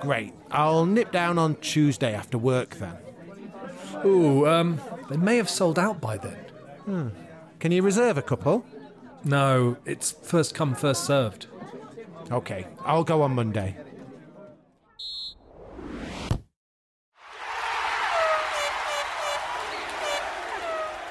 Great. 0.00 0.32
I'll 0.50 0.86
nip 0.86 1.12
down 1.12 1.38
on 1.38 1.56
Tuesday 1.56 2.14
after 2.14 2.38
work 2.38 2.76
then. 2.76 2.96
Ooh, 4.06 4.46
um, 4.46 4.80
they 5.10 5.18
may 5.18 5.36
have 5.36 5.50
sold 5.50 5.78
out 5.78 6.00
by 6.00 6.16
then. 6.16 7.12
Can 7.58 7.72
you 7.72 7.82
reserve 7.82 8.16
a 8.16 8.22
couple? 8.22 8.64
No, 9.22 9.76
it's 9.84 10.12
first 10.12 10.54
come, 10.54 10.74
first 10.74 11.04
served. 11.04 11.46
Okay, 12.30 12.66
I'll 12.84 13.04
go 13.04 13.22
on 13.22 13.34
Monday. 13.34 13.76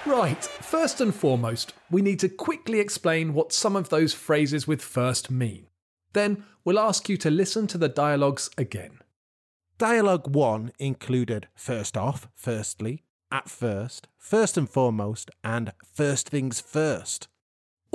Right, 0.05 0.43
first 0.43 1.01
and 1.01 1.15
foremost, 1.15 1.73
we 1.89 2.01
need 2.01 2.19
to 2.19 2.29
quickly 2.29 2.79
explain 2.79 3.33
what 3.33 3.51
some 3.51 3.75
of 3.75 3.89
those 3.89 4.13
phrases 4.13 4.67
with 4.67 4.81
first 4.81 5.31
mean. 5.31 5.67
Then 6.13 6.43
we'll 6.63 6.79
ask 6.79 7.09
you 7.09 7.17
to 7.17 7.31
listen 7.31 7.65
to 7.67 7.77
the 7.77 7.89
dialogues 7.89 8.49
again. 8.57 8.99
Dialogue 9.77 10.33
1 10.33 10.73
included 10.79 11.47
first 11.55 11.97
off, 11.97 12.29
firstly, 12.35 13.03
at 13.31 13.49
first, 13.49 14.07
first 14.17 14.57
and 14.57 14.69
foremost, 14.69 15.31
and 15.43 15.73
first 15.83 16.29
things 16.29 16.61
first. 16.61 17.27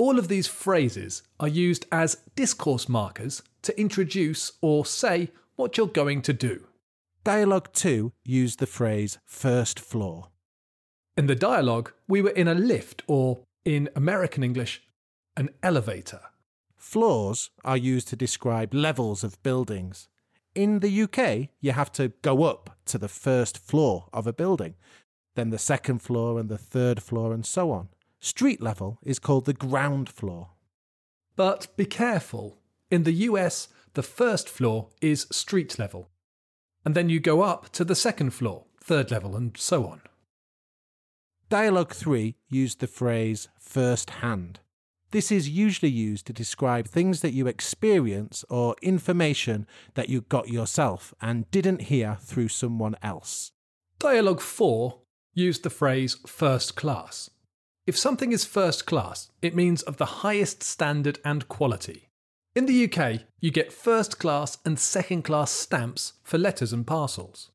All 0.01 0.17
of 0.17 0.29
these 0.29 0.47
phrases 0.47 1.21
are 1.39 1.47
used 1.47 1.85
as 1.91 2.17
discourse 2.35 2.89
markers 2.89 3.43
to 3.61 3.79
introduce 3.79 4.51
or 4.59 4.83
say 4.83 5.29
what 5.57 5.77
you're 5.77 5.85
going 5.85 6.23
to 6.23 6.33
do. 6.33 6.65
Dialogue 7.23 7.71
2 7.73 8.11
used 8.25 8.57
the 8.57 8.65
phrase 8.65 9.19
first 9.27 9.79
floor. 9.79 10.29
In 11.15 11.27
the 11.27 11.35
dialogue, 11.35 11.93
we 12.07 12.19
were 12.19 12.31
in 12.31 12.47
a 12.47 12.55
lift 12.55 13.03
or, 13.05 13.43
in 13.63 13.89
American 13.95 14.43
English, 14.43 14.81
an 15.37 15.51
elevator. 15.61 16.21
Floors 16.75 17.51
are 17.63 17.77
used 17.77 18.07
to 18.07 18.15
describe 18.15 18.73
levels 18.73 19.23
of 19.23 19.43
buildings. 19.43 20.07
In 20.55 20.79
the 20.79 21.03
UK, 21.03 21.49
you 21.59 21.73
have 21.73 21.91
to 21.91 22.07
go 22.23 22.45
up 22.45 22.75
to 22.85 22.97
the 22.97 23.07
first 23.07 23.59
floor 23.59 24.07
of 24.11 24.25
a 24.25 24.33
building, 24.33 24.73
then 25.35 25.51
the 25.51 25.59
second 25.59 25.99
floor 25.99 26.39
and 26.39 26.49
the 26.49 26.57
third 26.57 27.03
floor, 27.03 27.35
and 27.35 27.45
so 27.45 27.69
on. 27.69 27.89
Street 28.23 28.61
level 28.61 28.99
is 29.01 29.17
called 29.17 29.45
the 29.45 29.53
ground 29.53 30.07
floor. 30.07 30.51
But 31.35 31.75
be 31.75 31.85
careful. 31.85 32.59
In 32.91 33.01
the 33.01 33.13
US, 33.29 33.67
the 33.95 34.03
first 34.03 34.47
floor 34.47 34.89
is 35.01 35.25
street 35.31 35.79
level. 35.79 36.09
And 36.85 36.93
then 36.93 37.09
you 37.09 37.19
go 37.19 37.41
up 37.41 37.71
to 37.71 37.83
the 37.83 37.95
second 37.95 38.29
floor, 38.29 38.65
third 38.79 39.09
level, 39.09 39.35
and 39.35 39.57
so 39.57 39.87
on. 39.87 40.01
Dialogue 41.49 41.95
3 41.95 42.35
used 42.47 42.79
the 42.79 42.87
phrase 42.87 43.49
first 43.59 44.11
hand. 44.21 44.59
This 45.09 45.31
is 45.31 45.49
usually 45.49 45.91
used 45.91 46.27
to 46.27 46.33
describe 46.33 46.87
things 46.87 47.21
that 47.21 47.33
you 47.33 47.47
experience 47.47 48.45
or 48.49 48.75
information 48.83 49.65
that 49.95 50.09
you 50.09 50.21
got 50.21 50.47
yourself 50.47 51.13
and 51.21 51.49
didn't 51.49 51.83
hear 51.83 52.17
through 52.21 52.49
someone 52.49 52.95
else. 53.01 53.51
Dialogue 53.97 54.41
4 54.41 54.99
used 55.33 55.63
the 55.63 55.71
phrase 55.71 56.17
first 56.27 56.75
class. 56.75 57.31
If 57.91 57.97
something 57.97 58.31
is 58.31 58.45
first 58.45 58.85
class, 58.85 59.31
it 59.41 59.53
means 59.53 59.81
of 59.81 59.97
the 59.97 60.23
highest 60.23 60.63
standard 60.63 61.19
and 61.25 61.49
quality. 61.49 62.07
In 62.55 62.65
the 62.65 62.85
UK, 62.85 63.23
you 63.41 63.51
get 63.51 63.73
first 63.73 64.17
class 64.17 64.57
and 64.63 64.79
second 64.79 65.23
class 65.23 65.51
stamps 65.51 66.13
for 66.23 66.37
letters 66.37 66.71
and 66.71 66.87
parcels. 66.87 67.51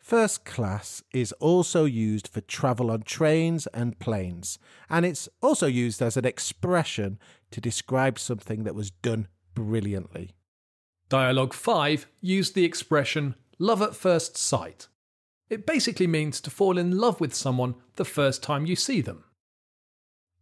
First 0.00 0.44
class 0.44 1.04
is 1.12 1.30
also 1.34 1.84
used 1.84 2.26
for 2.26 2.40
travel 2.40 2.90
on 2.90 3.02
trains 3.02 3.68
and 3.68 3.96
planes, 4.00 4.58
and 4.88 5.06
it's 5.06 5.28
also 5.40 5.68
used 5.68 6.02
as 6.02 6.16
an 6.16 6.24
expression 6.24 7.20
to 7.52 7.60
describe 7.60 8.18
something 8.18 8.64
that 8.64 8.74
was 8.74 8.90
done 8.90 9.28
brilliantly. 9.54 10.32
Dialogue 11.08 11.54
5 11.54 12.08
used 12.20 12.56
the 12.56 12.64
expression 12.64 13.36
love 13.60 13.82
at 13.82 13.94
first 13.94 14.36
sight. 14.36 14.88
It 15.48 15.64
basically 15.64 16.08
means 16.08 16.40
to 16.40 16.50
fall 16.50 16.76
in 16.76 16.98
love 16.98 17.20
with 17.20 17.36
someone 17.36 17.76
the 17.94 18.04
first 18.04 18.42
time 18.42 18.66
you 18.66 18.74
see 18.74 19.00
them. 19.00 19.22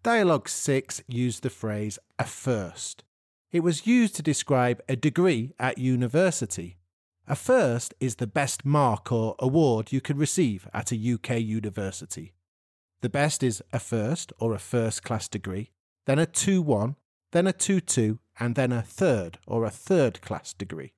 Dialogue 0.04 0.48
6 0.48 1.02
used 1.08 1.42
the 1.42 1.50
phrase 1.50 1.98
a 2.20 2.24
first. 2.24 3.02
It 3.50 3.60
was 3.60 3.86
used 3.86 4.14
to 4.14 4.22
describe 4.22 4.80
a 4.88 4.94
degree 4.94 5.54
at 5.58 5.78
university. 5.78 6.76
A 7.26 7.34
first 7.34 7.94
is 7.98 8.14
the 8.16 8.28
best 8.28 8.64
mark 8.64 9.10
or 9.10 9.34
award 9.40 9.90
you 9.90 10.00
can 10.00 10.16
receive 10.16 10.68
at 10.72 10.92
a 10.92 11.14
UK 11.14 11.40
university. 11.40 12.32
The 13.00 13.08
best 13.08 13.42
is 13.42 13.60
a 13.72 13.80
first 13.80 14.32
or 14.38 14.54
a 14.54 14.60
first 14.60 15.02
class 15.02 15.26
degree, 15.26 15.72
then 16.06 16.20
a 16.20 16.26
2 16.26 16.62
1, 16.62 16.94
then 17.32 17.48
a 17.48 17.52
2 17.52 17.80
2, 17.80 18.20
and 18.38 18.54
then 18.54 18.70
a 18.70 18.82
third 18.82 19.38
or 19.48 19.64
a 19.64 19.70
third 19.70 20.20
class 20.20 20.52
degree. 20.52 20.92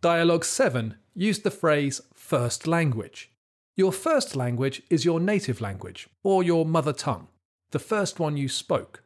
Dialogue 0.00 0.46
7 0.46 0.96
used 1.14 1.44
the 1.44 1.50
phrase 1.50 2.00
first 2.14 2.66
language. 2.66 3.30
Your 3.76 3.92
first 3.92 4.34
language 4.34 4.82
is 4.88 5.04
your 5.04 5.20
native 5.20 5.60
language, 5.60 6.08
or 6.22 6.42
your 6.42 6.64
mother 6.64 6.92
tongue, 6.92 7.28
the 7.72 7.78
first 7.78 8.20
one 8.20 8.36
you 8.36 8.48
spoke. 8.48 9.02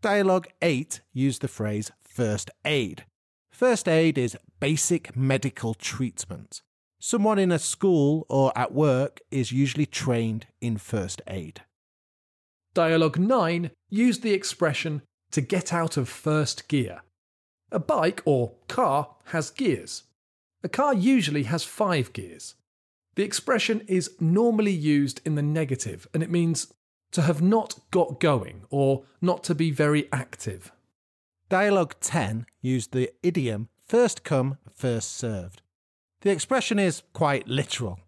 Dialogue 0.00 0.46
8 0.62 1.00
used 1.12 1.42
the 1.42 1.48
phrase 1.48 1.90
first 2.04 2.50
aid. 2.64 3.04
First 3.50 3.88
aid 3.88 4.16
is 4.16 4.36
basic 4.60 5.16
medical 5.16 5.74
treatment. 5.74 6.62
Someone 7.00 7.38
in 7.38 7.52
a 7.52 7.58
school 7.58 8.26
or 8.28 8.56
at 8.56 8.72
work 8.72 9.20
is 9.30 9.52
usually 9.52 9.86
trained 9.86 10.46
in 10.60 10.78
first 10.78 11.20
aid. 11.26 11.62
Dialogue 12.74 13.18
9 13.18 13.70
used 13.90 14.22
the 14.22 14.32
expression 14.32 15.02
to 15.32 15.40
get 15.40 15.72
out 15.72 15.96
of 15.96 16.08
first 16.08 16.68
gear. 16.68 17.02
A 17.72 17.80
bike 17.80 18.22
or 18.24 18.54
car 18.68 19.16
has 19.26 19.50
gears. 19.50 20.04
A 20.62 20.68
car 20.68 20.94
usually 20.94 21.44
has 21.44 21.64
five 21.64 22.12
gears. 22.12 22.54
The 23.16 23.24
expression 23.24 23.82
is 23.88 24.14
normally 24.20 24.72
used 24.72 25.20
in 25.24 25.34
the 25.34 25.42
negative 25.42 26.06
and 26.14 26.22
it 26.22 26.30
means 26.30 26.72
to 27.12 27.22
have 27.22 27.40
not 27.40 27.78
got 27.90 28.20
going 28.20 28.64
or 28.70 29.04
not 29.20 29.42
to 29.44 29.54
be 29.54 29.70
very 29.70 30.08
active. 30.12 30.72
Dialogue 31.48 31.94
10 32.00 32.46
used 32.60 32.92
the 32.92 33.10
idiom 33.22 33.68
first 33.86 34.22
come, 34.22 34.58
first 34.74 35.16
served. 35.16 35.62
The 36.20 36.30
expression 36.30 36.78
is 36.78 37.02
quite 37.12 37.48
literal. 37.48 38.00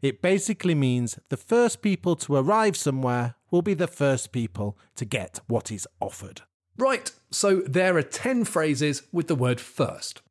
It 0.00 0.22
basically 0.22 0.74
means 0.74 1.18
the 1.28 1.36
first 1.36 1.82
people 1.82 2.16
to 2.16 2.36
arrive 2.36 2.76
somewhere 2.76 3.34
will 3.50 3.62
be 3.62 3.74
the 3.74 3.86
first 3.86 4.32
people 4.32 4.76
to 4.96 5.04
get 5.04 5.40
what 5.46 5.70
is 5.70 5.86
offered. 6.00 6.42
Right, 6.76 7.10
so 7.30 7.62
there 7.66 7.96
are 7.96 8.02
10 8.02 8.44
phrases 8.44 9.02
with 9.12 9.26
the 9.26 9.34
word 9.34 9.60
first. 9.60 10.22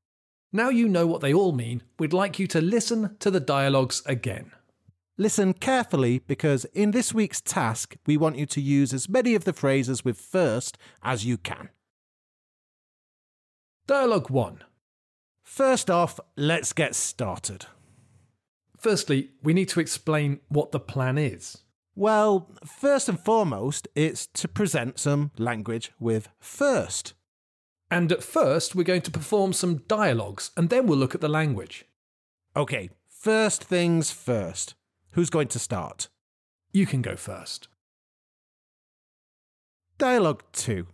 Now 0.54 0.70
you 0.70 0.88
know 0.88 1.06
what 1.06 1.22
they 1.22 1.34
all 1.34 1.52
mean, 1.52 1.84
we'd 2.00 2.14
like 2.14 2.40
you 2.40 2.48
to 2.48 2.62
listen 2.62 3.18
to 3.20 3.30
the 3.30 3.42
dialogues 3.42 4.02
again. 4.06 4.52
Listen 5.20 5.54
carefully 5.54 6.20
because 6.20 6.66
in 6.66 6.92
this 6.92 7.12
week's 7.12 7.42
task, 7.42 7.96
we 8.06 8.18
want 8.18 8.38
you 8.38 8.46
to 8.46 8.62
use 8.62 8.94
as 8.94 9.10
many 9.10 9.34
of 9.34 9.46
the 9.46 9.54
phrases 9.54 10.06
with 10.06 10.20
first 10.20 10.78
as 11.02 11.26
you 11.26 11.38
can. 11.38 11.70
Dialogue 13.88 14.30
1. 14.30 14.64
First 15.42 15.90
off, 15.90 16.20
let's 16.36 16.72
get 16.72 16.94
started. 16.94 17.66
Firstly, 18.78 19.32
we 19.42 19.54
need 19.54 19.70
to 19.70 19.80
explain 19.80 20.40
what 20.50 20.72
the 20.72 20.80
plan 20.80 21.18
is. 21.18 21.60
Well, 21.96 22.52
first 22.64 23.10
and 23.10 23.20
foremost, 23.20 23.88
it's 23.96 24.28
to 24.28 24.48
present 24.48 25.00
some 25.00 25.32
language 25.40 25.94
with 26.00 26.30
first. 26.40 27.14
And 27.90 28.12
at 28.12 28.22
first, 28.22 28.76
we're 28.76 28.84
going 28.84 29.02
to 29.02 29.12
perform 29.12 29.54
some 29.54 29.78
dialogues 29.88 30.52
and 30.56 30.70
then 30.70 30.86
we'll 30.86 31.00
look 31.00 31.16
at 31.16 31.22
the 31.22 31.28
language. 31.28 31.86
Okay, 32.56 32.92
first 33.10 33.64
things 33.64 34.12
first. 34.12 34.76
Who's 35.18 35.32
going 35.32 35.48
to 35.48 35.58
start? 35.58 36.10
You 36.74 36.86
can 36.86 37.02
go 37.02 37.16
first. 37.16 37.70
Dialogue 39.98 40.44
2. 40.54 40.86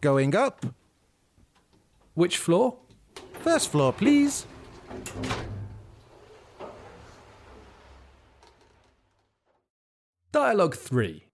Going 0.00 0.36
up. 0.36 0.64
Which 2.14 2.36
floor? 2.36 2.76
First 3.40 3.72
floor, 3.72 3.92
please. 3.92 4.46
Dialogue 10.30 10.76
3. 10.76 11.24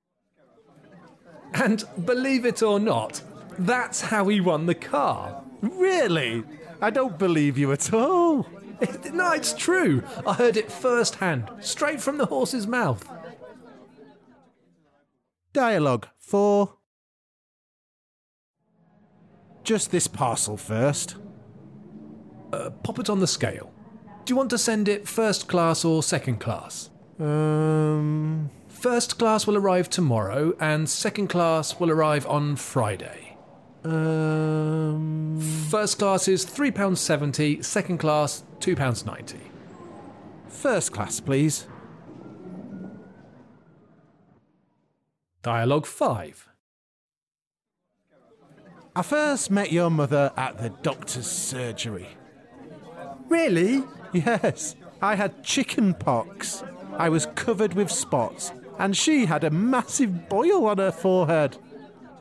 And 1.52 1.84
believe 2.06 2.46
it 2.46 2.62
or 2.62 2.80
not, 2.80 3.20
that's 3.58 4.00
how 4.00 4.28
he 4.28 4.40
won 4.40 4.66
the 4.66 4.74
car. 4.74 5.42
Really? 5.60 6.44
I 6.80 6.90
don't 6.90 7.18
believe 7.18 7.58
you 7.58 7.72
at 7.72 7.92
all. 7.92 8.46
No, 9.10 9.32
it's 9.32 9.54
true. 9.54 10.02
I 10.26 10.34
heard 10.34 10.58
it 10.58 10.70
firsthand, 10.70 11.50
straight 11.60 11.98
from 11.98 12.18
the 12.18 12.26
horse's 12.26 12.66
mouth. 12.66 13.08
Dialogue 15.54 16.08
4. 16.18 16.74
Just 19.64 19.90
this 19.90 20.06
parcel 20.06 20.58
first. 20.58 21.16
Uh, 22.52 22.68
pop 22.82 22.98
it 22.98 23.08
on 23.08 23.20
the 23.20 23.26
scale. 23.26 23.72
Do 24.26 24.32
you 24.32 24.36
want 24.36 24.50
to 24.50 24.58
send 24.58 24.88
it 24.88 25.08
first 25.08 25.48
class 25.48 25.82
or 25.82 26.02
second 26.02 26.38
class? 26.40 26.90
Um. 27.18 28.50
First 28.68 29.18
class 29.18 29.46
will 29.46 29.56
arrive 29.56 29.88
tomorrow, 29.88 30.54
and 30.60 30.88
second 30.88 31.28
class 31.28 31.80
will 31.80 31.90
arrive 31.90 32.26
on 32.26 32.56
Friday. 32.56 33.25
Um. 33.86 35.40
First 35.70 35.98
class 35.98 36.28
is 36.28 36.44
£3.70, 36.46 37.64
second 37.64 37.98
class 37.98 38.44
£2.90. 38.60 39.36
First 40.48 40.92
class, 40.92 41.20
please. 41.20 41.66
Dialogue 45.42 45.86
5. 45.86 46.48
I 48.96 49.02
first 49.02 49.50
met 49.50 49.72
your 49.72 49.90
mother 49.90 50.32
at 50.36 50.58
the 50.58 50.70
doctor's 50.70 51.30
surgery. 51.30 52.08
Really? 53.28 53.84
Yes, 54.12 54.74
I 55.02 55.14
had 55.16 55.44
chicken 55.44 55.94
pox. 55.94 56.64
I 56.96 57.08
was 57.08 57.26
covered 57.34 57.74
with 57.74 57.90
spots, 57.90 58.52
and 58.78 58.96
she 58.96 59.26
had 59.26 59.44
a 59.44 59.50
massive 59.50 60.28
boil 60.28 60.66
on 60.66 60.78
her 60.78 60.92
forehead. 60.92 61.58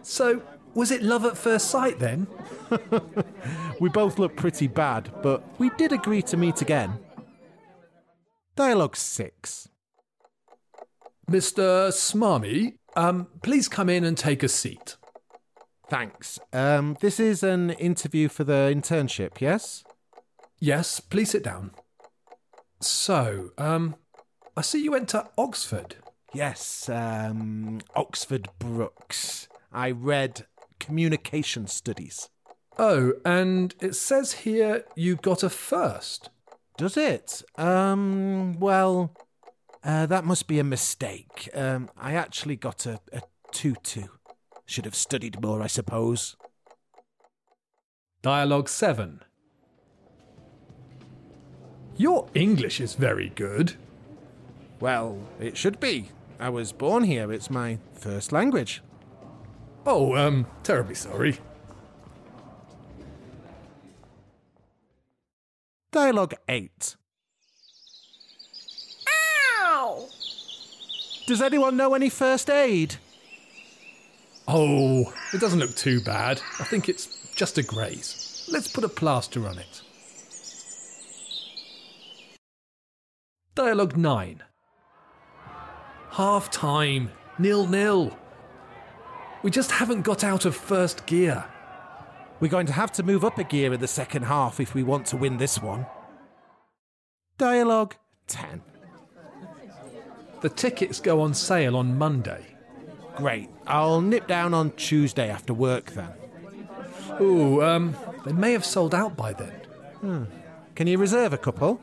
So, 0.01 0.41
was 0.75 0.91
it 0.91 1.01
love 1.01 1.25
at 1.25 1.37
first 1.37 1.69
sight 1.69 1.99
then? 1.99 2.27
We 3.79 3.89
both 3.89 4.19
looked 4.19 4.37
pretty 4.37 4.67
bad, 4.67 5.11
but 5.21 5.43
we 5.59 5.69
did 5.71 5.91
agree 5.91 6.21
to 6.23 6.37
meet 6.37 6.61
again. 6.61 6.97
Dialogue 8.55 8.95
6. 8.95 9.67
Mr. 11.29 11.89
Smarmy, 11.89 12.77
um, 12.95 13.27
please 13.41 13.67
come 13.67 13.89
in 13.89 14.05
and 14.05 14.17
take 14.17 14.43
a 14.43 14.47
seat. 14.47 14.95
Thanks. 15.89 16.39
Um, 16.53 16.95
this 17.01 17.19
is 17.19 17.43
an 17.43 17.71
interview 17.71 18.29
for 18.29 18.43
the 18.43 18.71
internship, 18.73 19.41
yes? 19.41 19.83
Yes, 20.59 20.99
please 21.01 21.31
sit 21.31 21.43
down. 21.43 21.71
So, 22.79 23.51
um, 23.57 23.95
I 24.55 24.61
see 24.61 24.83
you 24.83 24.91
went 24.91 25.09
to 25.09 25.27
Oxford. 25.37 25.97
Yes, 26.33 26.87
um, 26.89 27.81
Oxford 27.95 28.47
Brookes. 28.57 29.47
I 29.73 29.91
read 29.91 30.45
communication 30.79 31.67
studies. 31.67 32.29
Oh, 32.77 33.13
and 33.23 33.73
it 33.79 33.95
says 33.95 34.33
here 34.33 34.85
you 34.95 35.15
got 35.15 35.43
a 35.43 35.49
first. 35.49 36.29
Does 36.77 36.97
it? 36.97 37.41
Um, 37.57 38.59
well, 38.59 39.15
uh, 39.83 40.05
that 40.07 40.25
must 40.25 40.47
be 40.47 40.59
a 40.59 40.63
mistake. 40.63 41.49
Um, 41.53 41.89
I 41.97 42.13
actually 42.13 42.57
got 42.57 42.85
a, 42.85 42.99
a 43.13 43.21
2 43.51 43.75
2. 43.81 44.09
Should 44.65 44.85
have 44.85 44.95
studied 44.95 45.41
more, 45.41 45.61
I 45.61 45.67
suppose. 45.67 46.35
Dialogue 48.21 48.67
7. 48.67 49.21
Your 51.97 52.27
English 52.33 52.81
is 52.81 52.95
very 52.95 53.29
good. 53.29 53.75
Well, 54.79 55.19
it 55.39 55.55
should 55.55 55.79
be. 55.79 56.09
I 56.39 56.49
was 56.49 56.73
born 56.73 57.03
here, 57.03 57.31
it's 57.31 57.49
my 57.49 57.77
first 57.93 58.33
language. 58.33 58.81
Oh, 59.85 60.15
um, 60.15 60.47
terribly 60.63 60.95
sorry. 60.95 61.37
Dialogue 65.91 66.33
8. 66.49 66.95
Ow! 69.63 70.09
Does 71.27 71.41
anyone 71.41 71.77
know 71.77 71.93
any 71.93 72.09
first 72.09 72.49
aid? 72.49 72.95
Oh, 74.47 75.13
it 75.33 75.39
doesn't 75.39 75.59
look 75.59 75.75
too 75.75 76.01
bad. 76.01 76.41
I 76.59 76.63
think 76.63 76.89
it's 76.89 77.33
just 77.35 77.57
a 77.57 77.63
graze. 77.63 78.47
Let's 78.51 78.67
put 78.67 78.83
a 78.83 78.89
plaster 78.89 79.47
on 79.47 79.57
it. 79.57 79.81
Dialogue 83.55 83.95
9. 83.95 84.43
Half 86.11 86.51
time. 86.51 87.11
Nil 87.39 87.67
nil. 87.67 88.17
We 89.45 89.51
just 89.51 89.69
haven't 89.69 90.01
got 90.01 90.23
out 90.23 90.45
of 90.45 90.55
first 90.55 91.05
gear. 91.05 91.45
We're 92.39 92.47
going 92.47 92.65
to 92.65 92.73
have 92.73 92.91
to 92.93 93.03
move 93.03 93.23
up 93.23 93.37
a 93.37 93.43
gear 93.43 93.73
in 93.73 93.79
the 93.79 93.87
second 93.87 94.23
half 94.23 94.59
if 94.59 94.73
we 94.73 94.81
want 94.81 95.05
to 95.05 95.17
win 95.17 95.37
this 95.37 95.61
one. 95.61 95.85
Dialogue 97.37 97.95
10. 98.25 98.63
The 100.41 100.49
tickets 100.49 100.99
go 100.99 101.21
on 101.21 101.35
sale 101.35 101.77
on 101.77 101.95
Monday. 101.95 102.55
Great. 103.17 103.51
I'll 103.67 104.01
nip 104.01 104.25
down 104.25 104.55
on 104.55 104.71
Tuesday 104.71 105.29
after 105.29 105.53
work 105.53 105.91
then. 105.91 106.09
Ooh, 107.21 107.61
um, 107.61 107.95
they 108.25 108.33
may 108.33 108.51
have 108.51 108.65
sold 108.65 108.95
out 108.95 109.15
by 109.15 109.33
then. 109.33 109.53
Hmm. 110.01 110.23
Can 110.73 110.87
you 110.87 110.97
reserve 110.97 111.33
a 111.33 111.37
couple? 111.37 111.79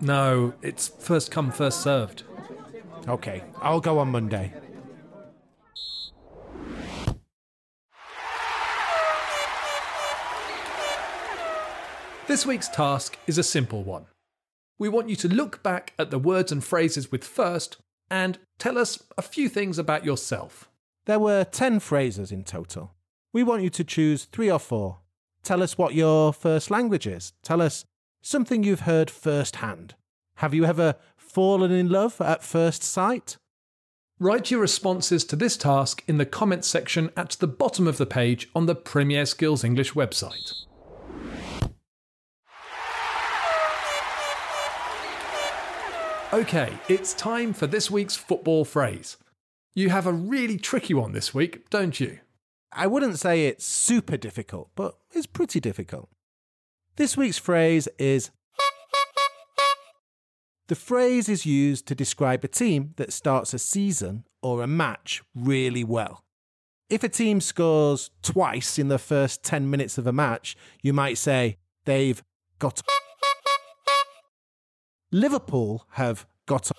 No, 0.00 0.54
it's 0.60 0.88
first 0.88 1.30
come, 1.30 1.52
first 1.52 1.82
served. 1.82 2.24
Okay, 3.06 3.44
I'll 3.62 3.80
go 3.80 4.00
on 4.00 4.08
Monday. 4.08 4.52
This 12.26 12.44
week's 12.44 12.66
task 12.66 13.16
is 13.28 13.38
a 13.38 13.44
simple 13.44 13.84
one. 13.84 14.06
We 14.80 14.88
want 14.88 15.08
you 15.08 15.14
to 15.14 15.28
look 15.28 15.62
back 15.62 15.92
at 15.96 16.10
the 16.10 16.18
words 16.18 16.50
and 16.50 16.62
phrases 16.62 17.12
with 17.12 17.22
first 17.22 17.76
and 18.10 18.40
tell 18.58 18.78
us 18.78 19.00
a 19.16 19.22
few 19.22 19.48
things 19.48 19.78
about 19.78 20.04
yourself. 20.04 20.68
There 21.04 21.20
were 21.20 21.44
10 21.44 21.78
phrases 21.78 22.32
in 22.32 22.42
total. 22.42 22.92
We 23.32 23.44
want 23.44 23.62
you 23.62 23.70
to 23.70 23.84
choose 23.84 24.24
three 24.24 24.50
or 24.50 24.58
four. 24.58 24.98
Tell 25.44 25.62
us 25.62 25.78
what 25.78 25.94
your 25.94 26.32
first 26.32 26.68
language 26.68 27.06
is. 27.06 27.32
Tell 27.44 27.62
us 27.62 27.84
something 28.22 28.64
you've 28.64 28.80
heard 28.80 29.08
firsthand. 29.08 29.94
Have 30.38 30.52
you 30.52 30.64
ever 30.64 30.96
fallen 31.16 31.70
in 31.70 31.88
love 31.88 32.20
at 32.20 32.42
first 32.42 32.82
sight? 32.82 33.36
Write 34.18 34.50
your 34.50 34.60
responses 34.60 35.24
to 35.26 35.36
this 35.36 35.56
task 35.56 36.02
in 36.08 36.18
the 36.18 36.26
comments 36.26 36.66
section 36.66 37.10
at 37.16 37.30
the 37.38 37.46
bottom 37.46 37.86
of 37.86 37.98
the 37.98 38.06
page 38.06 38.48
on 38.52 38.66
the 38.66 38.74
Premier 38.74 39.26
Skills 39.26 39.62
English 39.62 39.92
website. 39.92 40.65
Okay, 46.32 46.72
it's 46.88 47.14
time 47.14 47.52
for 47.52 47.68
this 47.68 47.88
week's 47.88 48.16
football 48.16 48.64
phrase. 48.64 49.16
You 49.76 49.90
have 49.90 50.08
a 50.08 50.12
really 50.12 50.58
tricky 50.58 50.92
one 50.92 51.12
this 51.12 51.32
week, 51.32 51.70
don't 51.70 52.00
you? 52.00 52.18
I 52.72 52.88
wouldn't 52.88 53.20
say 53.20 53.46
it's 53.46 53.64
super 53.64 54.16
difficult, 54.16 54.70
but 54.74 54.96
it's 55.12 55.26
pretty 55.26 55.60
difficult. 55.60 56.08
This 56.96 57.16
week's 57.16 57.38
phrase 57.38 57.86
is 57.96 58.30
The 60.66 60.74
phrase 60.74 61.28
is 61.28 61.46
used 61.46 61.86
to 61.86 61.94
describe 61.94 62.42
a 62.42 62.48
team 62.48 62.94
that 62.96 63.12
starts 63.12 63.54
a 63.54 63.58
season 63.58 64.24
or 64.42 64.62
a 64.62 64.66
match 64.66 65.22
really 65.32 65.84
well. 65.84 66.24
If 66.90 67.04
a 67.04 67.08
team 67.08 67.40
scores 67.40 68.10
twice 68.22 68.80
in 68.80 68.88
the 68.88 68.98
first 68.98 69.44
10 69.44 69.70
minutes 69.70 69.96
of 69.96 70.08
a 70.08 70.12
match, 70.12 70.56
you 70.82 70.92
might 70.92 71.18
say 71.18 71.58
they've 71.84 72.20
got. 72.58 72.82
Liverpool 75.12 75.86
have 75.92 76.26
got 76.46 76.70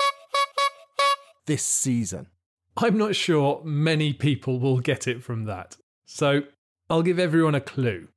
this 1.45 1.63
season. 1.63 2.27
I'm 2.75 2.97
not 2.97 3.15
sure 3.15 3.61
many 3.63 4.13
people 4.13 4.59
will 4.59 4.79
get 4.79 5.07
it 5.07 5.23
from 5.23 5.45
that. 5.45 5.77
So 6.05 6.41
I'll 6.89 7.03
give 7.03 7.19
everyone 7.19 7.55
a 7.55 7.61
clue. 7.61 8.09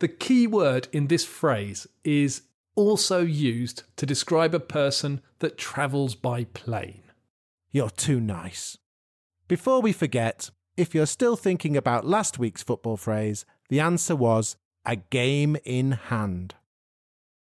The 0.00 0.08
key 0.08 0.46
word 0.46 0.88
in 0.92 1.06
this 1.06 1.24
phrase 1.24 1.86
is 2.04 2.42
also 2.74 3.20
used 3.20 3.84
to 3.96 4.06
describe 4.06 4.54
a 4.54 4.60
person 4.60 5.20
that 5.38 5.58
travels 5.58 6.14
by 6.14 6.44
plane. 6.44 7.04
You're 7.70 7.90
too 7.90 8.20
nice. 8.20 8.76
Before 9.48 9.80
we 9.80 9.92
forget, 9.92 10.50
if 10.76 10.94
you're 10.94 11.06
still 11.06 11.36
thinking 11.36 11.76
about 11.76 12.06
last 12.06 12.38
week's 12.38 12.62
football 12.62 12.96
phrase, 12.96 13.44
the 13.68 13.80
answer 13.80 14.14
was 14.14 14.56
a 14.84 14.96
game 14.96 15.56
in 15.64 15.92
hand. 15.92 16.54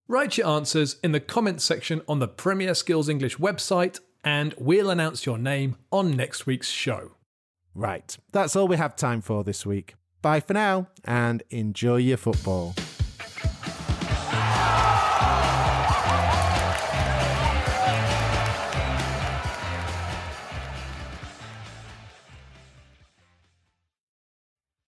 Write 0.10 0.40
your 0.40 0.48
answers 0.48 0.96
in 1.04 1.12
the 1.12 1.20
comments 1.20 1.64
section 1.64 2.02
on 2.08 2.18
the 2.18 2.28
Premier 2.28 2.74
Skills 2.74 3.10
English 3.10 3.38
website, 3.38 4.00
and 4.24 4.56
we'll 4.58 4.90
announce 4.90 5.24
your 5.24 5.38
name 5.38 5.76
on 5.92 6.18
next 6.18 6.48
week's 6.48 6.68
show. 6.68 7.12
Right, 7.76 8.18
that's 8.32 8.56
all 8.56 8.68
we 8.68 8.78
have 8.78 8.96
time 8.96 9.22
for 9.22 9.44
this 9.44 9.68
week. 9.68 9.94
Bye 10.24 10.40
for 10.40 10.54
now, 10.54 10.88
and 11.06 11.44
enjoy 11.52 11.98
your 11.98 12.18
football. 12.18 12.74